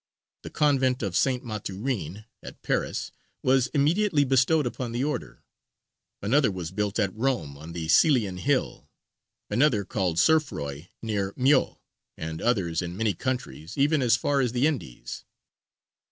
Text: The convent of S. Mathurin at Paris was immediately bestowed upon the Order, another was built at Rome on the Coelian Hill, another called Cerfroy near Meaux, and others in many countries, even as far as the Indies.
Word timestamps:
The 0.41 0.49
convent 0.49 1.03
of 1.03 1.13
S. 1.13 1.27
Mathurin 1.43 2.25
at 2.41 2.63
Paris 2.63 3.11
was 3.43 3.67
immediately 3.67 4.23
bestowed 4.23 4.65
upon 4.65 4.93
the 4.93 5.03
Order, 5.03 5.43
another 6.23 6.49
was 6.49 6.71
built 6.71 6.97
at 6.97 7.13
Rome 7.15 7.55
on 7.55 7.73
the 7.73 7.85
Coelian 7.85 8.37
Hill, 8.39 8.89
another 9.51 9.85
called 9.85 10.17
Cerfroy 10.17 10.87
near 11.03 11.33
Meaux, 11.35 11.77
and 12.17 12.41
others 12.41 12.81
in 12.81 12.97
many 12.97 13.13
countries, 13.13 13.77
even 13.77 14.01
as 14.01 14.15
far 14.15 14.41
as 14.41 14.53
the 14.53 14.65
Indies. 14.65 15.23